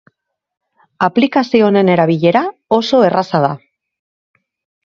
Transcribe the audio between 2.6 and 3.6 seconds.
oso erraza da.